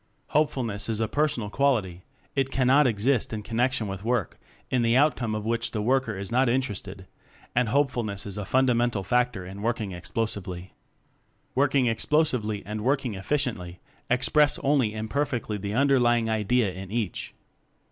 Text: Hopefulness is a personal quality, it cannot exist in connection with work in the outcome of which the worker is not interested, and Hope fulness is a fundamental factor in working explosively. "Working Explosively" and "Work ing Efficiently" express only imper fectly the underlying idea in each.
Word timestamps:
Hopefulness 0.29 0.89
is 0.89 0.99
a 0.99 1.07
personal 1.07 1.51
quality, 1.51 2.01
it 2.35 2.49
cannot 2.49 2.87
exist 2.87 3.31
in 3.31 3.43
connection 3.43 3.87
with 3.87 4.03
work 4.03 4.39
in 4.71 4.81
the 4.81 4.97
outcome 4.97 5.35
of 5.35 5.45
which 5.45 5.69
the 5.69 5.81
worker 5.83 6.17
is 6.17 6.31
not 6.31 6.49
interested, 6.49 7.05
and 7.55 7.69
Hope 7.69 7.91
fulness 7.91 8.25
is 8.25 8.35
a 8.35 8.43
fundamental 8.43 9.03
factor 9.03 9.45
in 9.45 9.61
working 9.61 9.91
explosively. 9.93 10.73
"Working 11.53 11.85
Explosively" 11.87 12.63
and 12.65 12.81
"Work 12.81 13.05
ing 13.05 13.13
Efficiently" 13.13 13.79
express 14.09 14.57
only 14.63 14.91
imper 14.93 15.23
fectly 15.39 15.61
the 15.61 15.75
underlying 15.75 16.27
idea 16.27 16.71
in 16.73 16.89
each. 16.91 17.35